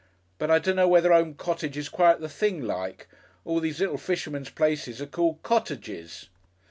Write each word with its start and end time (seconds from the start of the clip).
But 0.39 0.49
I 0.49 0.57
dunno 0.57 0.87
whether 0.87 1.13
'Ome 1.13 1.35
Cottage 1.35 1.77
is 1.77 1.87
quite 1.87 2.21
the 2.21 2.27
thing 2.27 2.63
like. 2.65 3.07
All 3.45 3.59
these 3.59 3.79
little 3.79 3.99
fishermen's 3.99 4.49
places 4.49 4.99
are 4.99 5.05
called 5.05 5.43
Cottages." 5.43 6.27